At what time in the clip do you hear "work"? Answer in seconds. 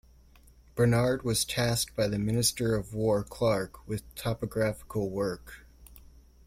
5.11-5.63